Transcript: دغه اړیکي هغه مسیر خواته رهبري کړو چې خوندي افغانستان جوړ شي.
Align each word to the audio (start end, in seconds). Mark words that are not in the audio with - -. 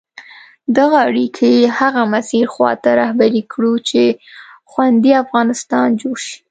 دغه 0.77 0.97
اړیکي 1.07 1.51
هغه 1.79 2.01
مسیر 2.13 2.45
خواته 2.53 2.89
رهبري 3.01 3.41
کړو 3.51 3.73
چې 3.89 4.01
خوندي 4.71 5.11
افغانستان 5.23 5.87
جوړ 6.01 6.17
شي. 6.27 6.37